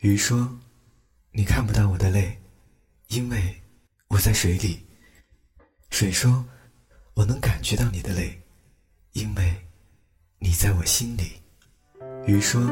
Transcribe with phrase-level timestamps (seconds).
[0.00, 0.56] 鱼说
[1.34, 2.38] ：“你看不到我的泪，
[3.08, 3.60] 因为
[4.06, 4.86] 我在水里。”
[5.90, 6.44] 水说
[7.14, 8.40] ：“我能感觉到你的泪，
[9.14, 9.56] 因为
[10.38, 11.32] 你在我心里。”
[12.28, 12.62] 鱼说：“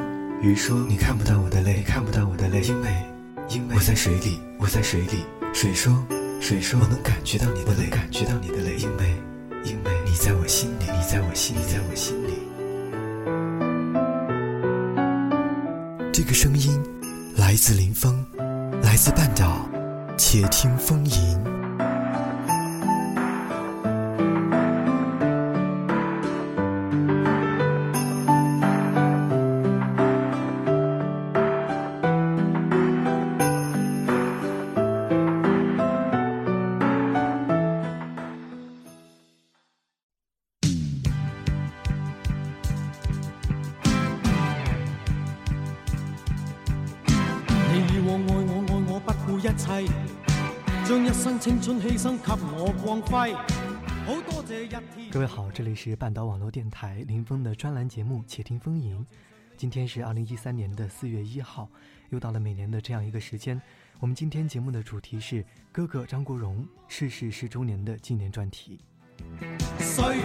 [0.40, 3.04] 鱼说你看不到我的泪，你看不到我的泪，因为
[3.48, 6.06] 因为我在水里，我在水里。”水说
[6.40, 9.10] ：“水说我能感觉到你的泪，感觉到你的泪，因为
[9.64, 12.34] 因为你在我心里，你在我心里，在我心里。”
[16.14, 16.95] 这个声音。
[17.56, 18.22] 来自林峰，
[18.82, 19.66] 来自半岛，
[20.18, 21.45] 且听风吟。
[55.12, 58.98] 各位好，这里是半岛网络电台林峰的专栏节目《且听风吟》。
[59.56, 61.68] 今天是二零一三年的四月一号，
[62.10, 63.62] 又到了每年的这样一个时间。
[64.00, 68.80] 我们今天节目的主题是哥哥张国荣逝世十周年的纪念专题。
[69.78, 70.16] 谁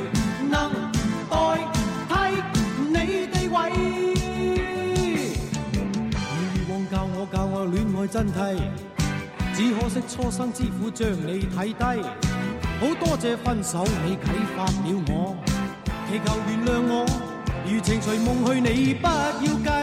[0.49, 0.91] 能
[1.29, 1.59] 代
[2.09, 2.17] 替
[2.89, 3.71] 你地位？
[6.55, 8.90] 以往教我教我恋爱真谛。
[9.61, 12.01] 只可惜初生之苦将你睇低，
[12.79, 14.21] 好多谢分手你启
[14.57, 15.37] 发了我，
[16.09, 17.05] 祈求原谅我，
[17.67, 19.80] 余情随梦去你不要计。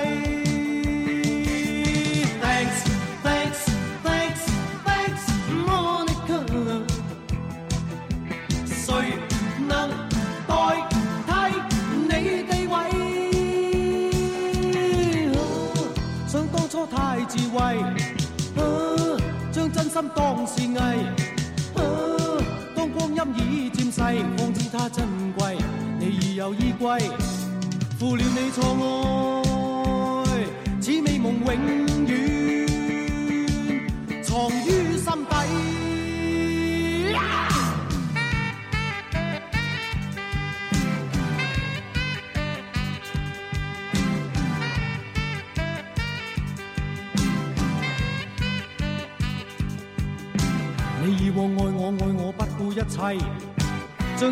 [20.49, 20.77] 当是艺，
[22.75, 24.01] 当光阴已渐逝，
[24.39, 25.05] 方知它珍
[25.37, 25.59] 贵。
[26.01, 26.99] 你已有衣归，
[27.99, 29.18] 负了你错爱，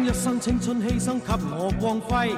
[0.06, 2.32] 一生青春牺牲给我光辉。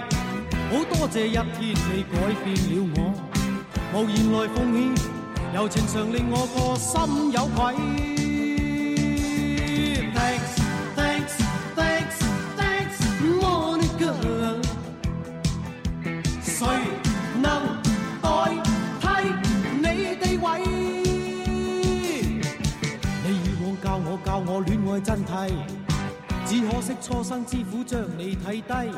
[0.70, 2.98] 好多谢一天你改变了我，
[3.92, 4.78] 无言来奉献，
[5.52, 7.58] 柔情常令我个心有愧。
[16.40, 16.66] 谁
[17.42, 17.46] 能
[18.22, 18.26] 代
[18.98, 19.04] 替
[19.76, 19.84] 你
[20.16, 20.46] 地位？
[23.22, 25.28] 你以往教我教我恋爱真谛，
[26.60, 28.92] 可惜初生之虎将你睇低。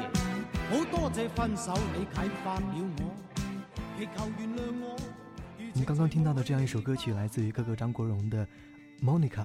[0.70, 2.62] 好多谢分手，你启发了
[2.98, 3.14] 我，
[3.98, 4.96] 祈求原谅我。
[5.72, 8.46] 我们刚刚听到的这样一首歌曲，来自于哥哥张国荣的
[9.04, 9.42] 《Monica》。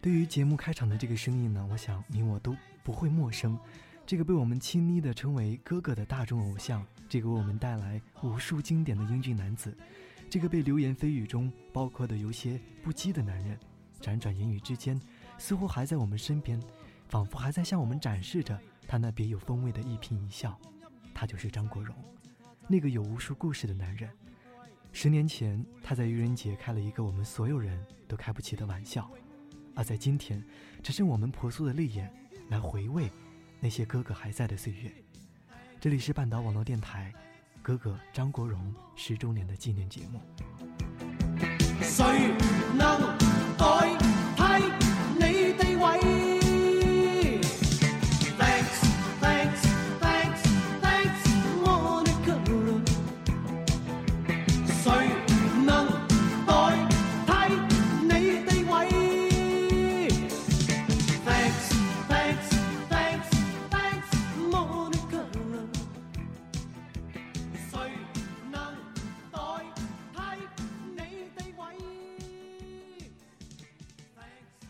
[0.00, 3.58] 对于节目开场的这个声音呢，我想你我都不会陌生。
[4.04, 9.76] 这个被我们亲昵的称为哥哥的大众偶像，这个为我们带来无数经典的英俊男子，
[10.28, 13.58] 这个被流言蜚语中包括的有些不羁的男人，
[14.00, 15.00] 辗转言语之间。
[15.38, 16.60] 似乎还在我们身边，
[17.12, 18.58] 仿佛还在向我们展示着
[18.88, 20.58] 他那别有风味的一颦一笑。
[21.12, 21.94] 他就是张国荣，
[22.66, 24.08] 那个有无数故事的男人。
[24.94, 29.10] 十年前，他在愚人节开了一个我们所有人都开不起的玩笑，
[29.74, 30.42] 而在今天，
[30.82, 32.10] 只剩我们婆娑的泪眼
[32.48, 33.10] 来回味
[33.60, 34.90] 那些哥哥还在的岁月。
[35.78, 37.12] 这里是半岛网络电台，
[37.60, 40.18] 哥哥张国荣十周年的纪念节目。
[41.82, 42.34] 谁
[42.74, 43.11] 能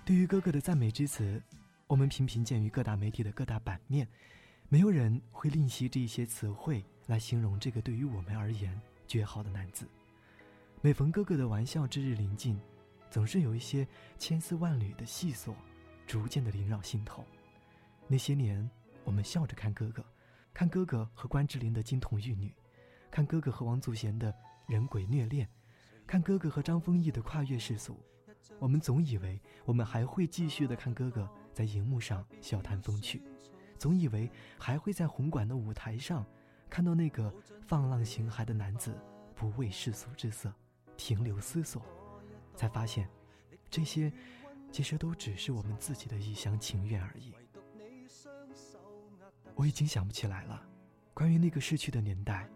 [0.04, 1.40] 对于哥哥的赞美之词，
[1.86, 4.06] 我们频频见于各大媒体的各大版面，
[4.68, 9.86] 没有人会吝惜这一些词汇来形容这个对于我们而言绝好的男子。
[10.80, 12.60] 每逢哥哥的玩笑之日临近，
[13.12, 13.86] 总是有一些
[14.18, 15.54] 千丝万缕的细索，
[16.04, 17.24] 逐渐的萦绕心头。
[18.08, 18.68] 那些年，
[19.04, 20.04] 我们笑着看哥哥，
[20.52, 22.52] 看哥哥和关之琳的金童玉女，
[23.08, 24.34] 看哥哥和王祖贤的
[24.66, 25.48] 人鬼虐恋，
[26.08, 27.96] 看哥哥和张丰毅的跨越世俗，
[28.58, 33.22] 我们总以为我们还会继续的看哥哥在荧幕上笑谈风趣，
[33.78, 36.24] 总以为还会在红馆的舞台上
[36.70, 37.32] 看到那个
[37.66, 38.96] 放浪形骸的男子
[39.34, 40.52] 不畏世俗之色
[40.96, 41.82] 停留思索，
[42.54, 43.08] 才发现，
[43.68, 44.12] 这些
[44.70, 47.34] 其实都只是我们自己的一厢情愿而已。
[49.54, 50.64] 我已经想不起来了，
[51.12, 52.48] 关于那个逝去的年代，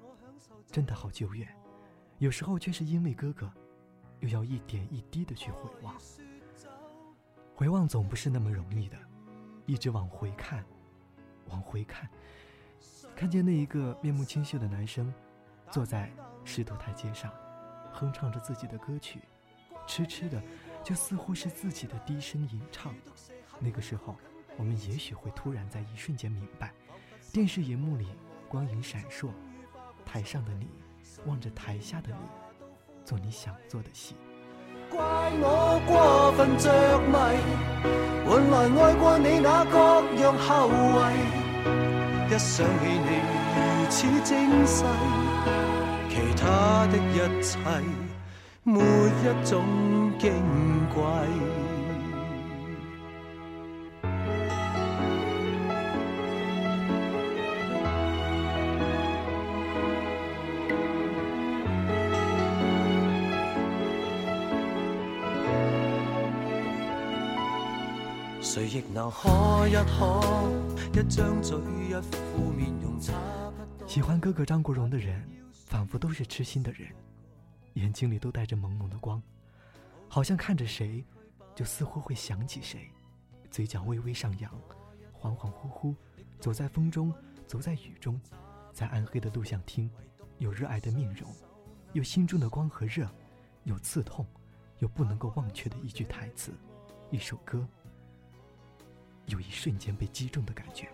[0.71, 1.49] 真的好久远。
[2.19, 3.53] 有时候却是因为哥哥，
[4.21, 5.95] 又要一点一滴的去回望。
[7.55, 8.97] 回望总不是那么容易的，
[9.65, 10.65] 一直往回看，
[11.49, 12.09] 往回看，
[13.15, 15.13] 看见那一个面目清秀的男生，
[15.71, 16.11] 坐在
[16.45, 17.33] 石头台阶上，
[17.93, 19.21] 哼唱着自己的歌曲，
[19.87, 20.43] 痴痴的，
[20.85, 22.95] 就似乎是自己的低声吟唱。
[23.59, 24.17] 那个时候，
[24.57, 26.73] 我们也许会突然在一瞬间明白，
[27.33, 28.09] 电视荧幕里
[28.49, 29.31] 光影闪烁，
[30.05, 30.69] 台上的你。
[31.25, 32.19] 望着台下的你，
[33.07, 34.17] 做你想做的戏。
[34.91, 37.15] 怪我过分着迷，
[38.27, 39.79] 换来爱过你那各
[40.23, 41.15] 样后遗。
[42.29, 43.09] 一想起你
[43.55, 43.57] 如
[43.89, 43.95] 此
[44.25, 44.85] 精细，
[46.09, 47.57] 其他的一切
[48.65, 49.63] 没一种
[50.19, 50.25] 矜
[50.93, 51.01] 贵。
[68.57, 73.13] 谁亦能可一一张嘴一副面容差
[73.51, 73.87] 不多。
[73.87, 75.23] 喜欢哥哥张国荣的人，
[75.53, 76.89] 仿佛都是痴心的人，
[77.75, 79.23] 眼睛里都带着朦胧的光，
[80.09, 81.05] 好像看着谁，
[81.55, 82.91] 就似乎会想起谁，
[83.51, 84.51] 嘴角微微上扬，
[85.13, 85.95] 恍恍惚惚，
[86.41, 87.13] 走在风中，
[87.47, 88.19] 走在雨中，
[88.73, 89.91] 在暗黑的录像厅，
[90.39, 91.31] 有热爱的面容，
[91.93, 93.07] 有心中的光和热，
[93.65, 94.27] 有刺痛，
[94.79, 96.53] 有不能够忘却的一句台词，
[97.11, 97.63] 一首歌。
[99.27, 100.89] 有一瞬间被击中的感觉。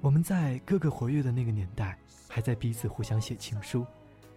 [0.00, 3.84] 我们在哥哥活跃的那个年代，还在彼此互相写情书，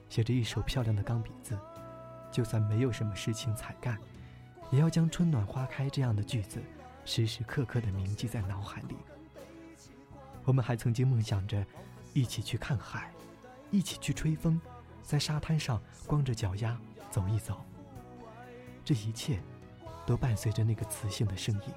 [0.09, 1.57] 写着一手漂亮的钢笔字，
[2.31, 3.97] 就算没有什么事情才干，
[4.71, 6.59] 也要将“春暖花开”这样的句子
[7.05, 8.95] 时时刻刻的铭记在脑海里。
[10.45, 11.63] 我们还曾经梦想着
[12.13, 13.11] 一起去看海，
[13.69, 14.59] 一起去吹风，
[15.03, 16.79] 在沙滩上光着脚丫
[17.11, 17.63] 走一走。
[18.89, 19.39] 这一切，
[20.03, 21.73] 都伴随着那个磁性的声音，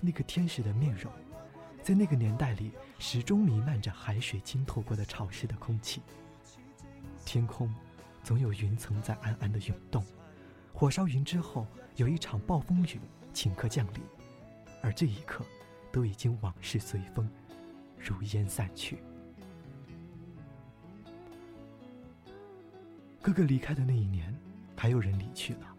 [0.00, 1.12] 那个天使的面容，
[1.82, 2.70] 在那个年代里，
[3.00, 6.00] 始终弥漫着海水浸透过的潮湿的空气。
[7.24, 7.74] 天空，
[8.22, 10.04] 总有云层在暗暗的涌动，
[10.72, 11.66] 火烧云之后，
[11.96, 13.00] 有一场暴风雨
[13.34, 14.00] 顷刻降临，
[14.80, 15.44] 而这一刻，
[15.90, 17.28] 都已经往事随风，
[17.98, 18.98] 如烟散去。
[23.20, 24.32] 哥哥离开的那一年，
[24.76, 25.73] 还有人离去了。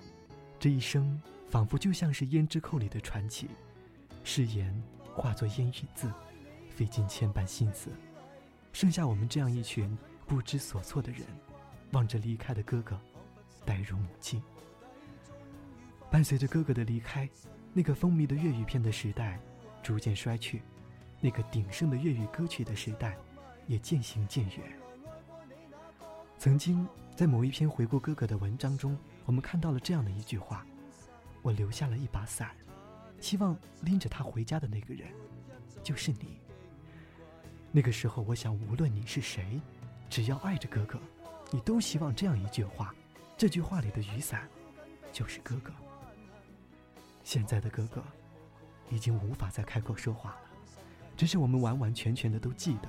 [0.66, 3.48] 这一生仿佛就像是胭脂扣里的传奇，
[4.24, 4.74] 誓言
[5.14, 6.12] 化作烟与字，
[6.72, 7.92] 费尽千般心思。
[8.74, 9.96] 剩下我们这样一群
[10.26, 11.22] 不知所措的人，
[11.92, 13.00] 望着离开的哥哥，
[13.64, 14.42] 呆如母亲。
[16.10, 17.30] 伴随着哥哥的离开，
[17.72, 19.40] 那个风靡的粤语片的时代
[19.84, 20.64] 逐渐衰去，
[21.22, 23.16] 那个鼎盛的粤语歌曲的时代
[23.68, 24.62] 也渐行渐远。
[26.40, 28.98] 曾经在某一篇回顾哥哥的文章中。
[29.26, 30.66] 我们看到了这样的一句话
[31.42, 32.56] ：“我留下了一把伞，
[33.20, 35.08] 希望拎着它回家的那个人，
[35.84, 36.40] 就是你。”
[37.72, 39.60] 那个时候，我想，无论你是谁，
[40.10, 41.00] 只要爱着哥哥，
[41.52, 42.94] 你都希望这样一句话。
[43.36, 44.48] 这句话里的雨伞，
[45.12, 45.74] 就是哥哥。
[47.24, 48.02] 现在的哥哥，
[48.90, 50.38] 已经无法再开口说话了，
[51.18, 52.88] 只是我们完完全全的都记得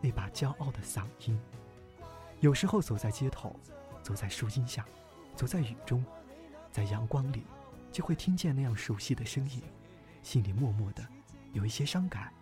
[0.00, 1.40] 那把骄傲的嗓音。
[2.40, 3.58] 有时候走在街头，
[4.02, 4.86] 走在树荫下。
[5.42, 6.04] 走在雨中，
[6.70, 7.42] 在阳光里，
[7.90, 9.60] 就会听见那样熟悉的声音，
[10.22, 11.04] 心里默默的
[11.52, 12.32] 有一些伤感，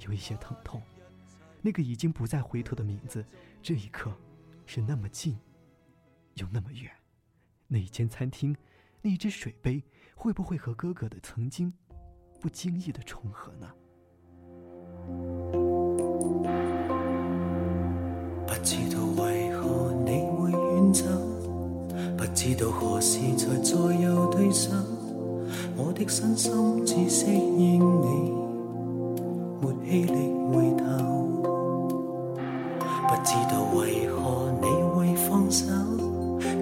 [0.00, 0.82] 有一些疼痛。
[1.62, 3.24] 那个已经不再回头的名字，
[3.62, 4.12] 这一刻
[4.66, 5.38] 是那么近，
[6.34, 6.90] 又那么远。
[7.68, 8.56] 那一间餐厅，
[9.00, 9.80] 那一只水杯，
[10.16, 11.72] 会不会和哥哥的曾经
[12.40, 13.72] 不经意的重合呢？
[18.44, 19.37] 不知道为
[22.40, 24.70] 知道何时才再有对手，
[25.76, 28.32] 我的身心只适应你，
[29.60, 30.84] 没气力回头。
[33.08, 35.66] 不知道为何你会放手，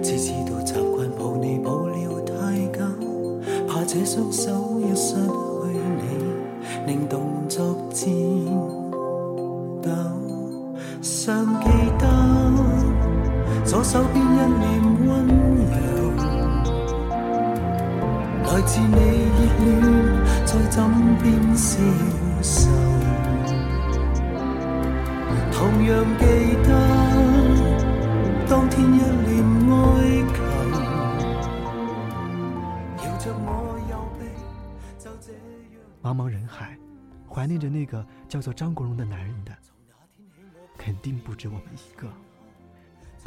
[0.01, 2.83] 只知道习惯抱你抱了太久，
[3.67, 5.19] 怕这双手一失去
[5.95, 8.09] 你，令动作颤
[13.67, 16.15] 左手边一脸温柔，
[18.45, 19.67] 来自你热恋
[20.45, 20.77] 在枕
[21.21, 21.77] 边消
[22.41, 22.69] 受。
[25.51, 26.23] 同样记
[26.63, 26.69] 得，
[28.47, 29.75] 当天一脸哀
[30.33, 30.37] 求，
[33.03, 33.47] 摇着我
[33.89, 34.21] 右臂，
[34.97, 35.37] 就这样。
[36.01, 36.77] 茫茫人海，
[37.29, 39.51] 怀念着那个叫做张国荣的男人的，
[40.77, 42.07] 肯定不止我们一个。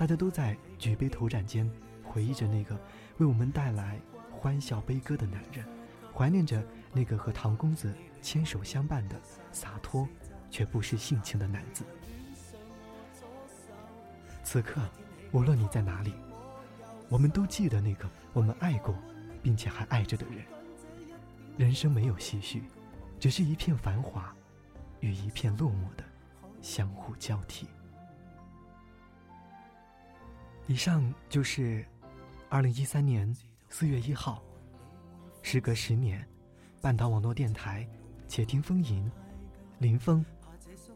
[0.00, 1.71] 大家都在举杯投盏间
[2.02, 2.75] 回忆着那个
[3.19, 5.62] 为我们带来欢笑悲歌的男人，
[6.11, 9.21] 怀念着那个和唐公子牵手相伴的
[9.52, 10.09] 洒脱
[10.50, 11.85] 却不失性情的男子。
[14.42, 14.80] 此刻，
[15.33, 16.14] 无论你在哪里，
[17.11, 18.95] 我们都记得那个我们爱过，
[19.42, 20.42] 并且还爱着的人。
[21.59, 22.62] 人生没有唏嘘，
[23.19, 24.35] 只是一片繁华，
[25.00, 26.02] 与一片落寞的
[26.62, 27.66] 相互交替。
[30.71, 31.85] 以上就是
[32.49, 33.37] 二零一三年
[33.69, 34.41] 四月一号，
[35.43, 36.25] 时隔十年，
[36.81, 37.85] 半岛网络电台
[38.29, 39.05] 《且听风吟》
[39.81, 40.25] 林峰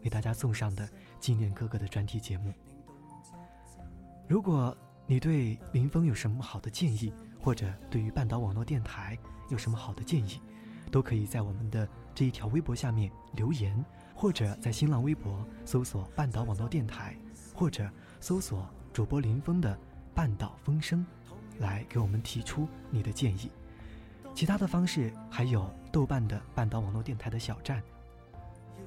[0.04, 0.88] 为大家送上的
[1.18, 2.52] 纪念哥哥的专题节目。
[4.28, 4.78] 如果
[5.08, 9.18] 你对林峰有什么好的建议，或者对于半岛网络电台
[9.50, 10.40] 有什么好的建议，
[10.92, 17.18] 都可以在我们的这一条微博下面留言，或者在新浪微博搜索“半岛网络电台”，
[17.52, 17.90] 或者
[18.20, 19.76] 搜索主播林峰的
[20.14, 21.04] “半岛风声”，
[21.58, 23.50] 来给我们提出你的建议。
[24.32, 27.82] 其他的方式还有豆瓣的半岛网络电台的小站。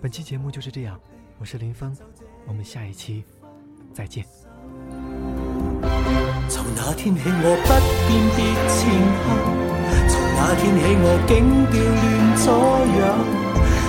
[0.01, 0.97] 本期节目就是这样，
[1.39, 1.93] 我是林峰，
[2.45, 3.21] 我们下一期
[3.93, 4.25] 再见。
[6.47, 7.69] 从那天起，我不
[8.07, 8.39] 辨别
[8.71, 8.87] 前
[9.27, 9.35] 后；
[10.07, 11.35] 从那天起，我竟
[11.69, 12.07] 调乱
[12.39, 12.47] 左
[12.95, 13.46] 右，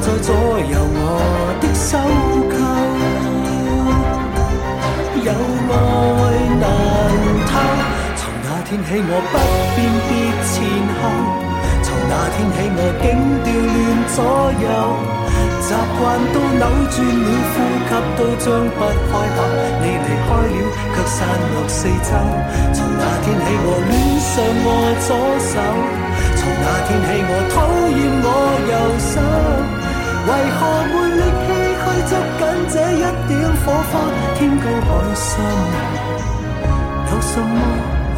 [0.00, 0.98] 再左右我
[1.60, 1.98] 的手
[2.48, 2.56] 扣？
[5.18, 5.30] 有
[5.70, 5.74] 愛
[6.62, 6.64] 難
[7.50, 7.52] 偷，
[8.16, 9.34] 從那天起我不
[9.74, 10.10] 辨別
[10.48, 10.56] 前
[10.98, 11.02] 後，
[11.82, 13.06] 從那天起我竟
[13.44, 13.76] 調亂
[14.14, 14.16] 左
[14.62, 14.66] 右。
[15.60, 16.00] 习惯
[16.32, 19.38] 都扭转了，呼吸都张不开口。
[19.82, 20.56] 你离开了，
[20.94, 21.16] 却散
[21.52, 21.76] 落四
[22.08, 22.10] 周。
[22.72, 24.32] 从那天起，我恋上
[24.64, 24.66] 我
[25.04, 25.08] 左
[25.44, 25.52] 手；
[26.38, 27.56] 从那天起，我讨
[27.98, 28.26] 厌我
[28.70, 29.12] 右手。
[30.26, 30.60] 为何
[30.92, 31.46] 没力气
[31.80, 32.94] 去捉紧这一
[33.28, 33.30] 点
[33.64, 33.92] 火花？
[34.34, 35.30] 天高海深，
[37.10, 37.46] 有什么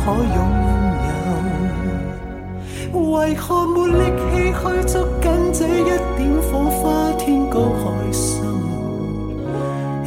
[0.02, 0.04] 可
[0.34, 0.38] 拥
[2.92, 3.00] 有？
[3.12, 5.68] 为何没力气去捉紧这一
[6.16, 6.18] 点
[6.50, 6.82] 火花？
[7.18, 8.32] 天高海深，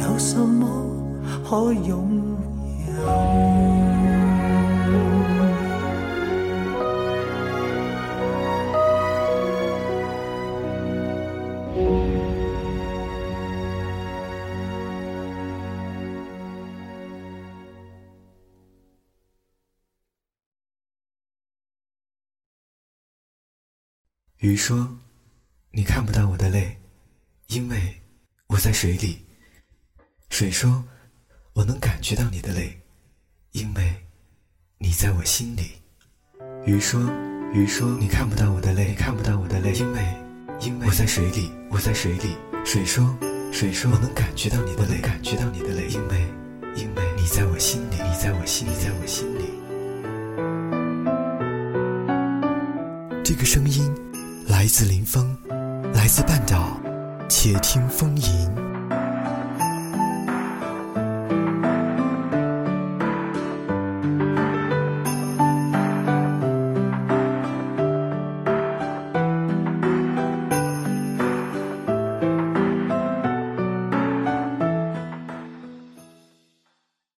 [0.02, 0.66] 有什么
[1.48, 1.92] 可拥
[2.86, 3.43] 有？
[24.38, 24.98] 鱼说
[25.70, 26.76] ：“你看不到我的泪。”
[27.48, 28.02] 因为
[28.48, 29.24] 我在水里，
[30.28, 30.84] 水说
[31.54, 32.80] ：“我能感觉到你的泪，
[33.52, 33.94] 因为
[34.78, 35.70] 你在我心里。”
[36.66, 37.00] 鱼说
[37.54, 40.02] ：“鱼说你看不到我的泪，你看不到我的泪，因为
[40.60, 42.36] 因为我在水里，我在水里。”
[42.66, 43.16] 水说
[43.52, 46.26] ：“水说我能感觉到你的泪，感觉到你的泪，因为
[46.76, 49.44] 因为你在我心里，你在我心里，在我心里。”
[53.22, 53.94] 这个声音
[54.64, 55.36] 来自林峰，
[55.92, 56.80] 来自半岛。
[57.28, 58.63] 且听风吟。